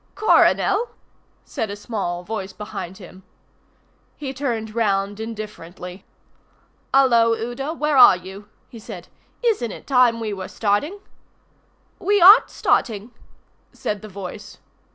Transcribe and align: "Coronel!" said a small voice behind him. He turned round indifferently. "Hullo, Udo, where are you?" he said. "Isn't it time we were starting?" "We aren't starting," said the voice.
"Coronel!" 0.15 0.89
said 1.45 1.69
a 1.69 1.75
small 1.75 2.23
voice 2.23 2.53
behind 2.53 2.97
him. 2.97 3.21
He 4.17 4.33
turned 4.33 4.73
round 4.73 5.19
indifferently. 5.19 6.05
"Hullo, 6.91 7.33
Udo, 7.35 7.71
where 7.73 7.97
are 7.97 8.17
you?" 8.17 8.49
he 8.67 8.79
said. 8.79 9.09
"Isn't 9.43 9.71
it 9.71 9.85
time 9.85 10.19
we 10.19 10.33
were 10.33 10.47
starting?" 10.47 11.01
"We 11.99 12.19
aren't 12.19 12.49
starting," 12.49 13.11
said 13.73 14.01
the 14.01 14.09
voice. 14.09 14.57